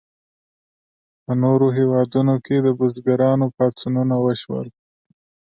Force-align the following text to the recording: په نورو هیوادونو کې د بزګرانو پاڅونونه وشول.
په 1.23 1.31
نورو 1.43 1.67
هیوادونو 1.77 2.33
کې 2.45 2.55
د 2.61 2.67
بزګرانو 2.79 3.45
پاڅونونه 3.57 4.15
وشول. 4.25 4.67